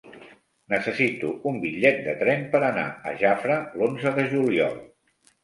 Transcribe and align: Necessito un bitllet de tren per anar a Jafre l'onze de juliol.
Necessito 0.73 1.29
un 1.51 1.59
bitllet 1.65 1.99
de 2.07 2.15
tren 2.23 2.41
per 2.57 2.63
anar 2.71 2.87
a 3.11 3.15
Jafre 3.21 3.61
l'onze 3.83 4.17
de 4.19 4.27
juliol. 4.35 4.83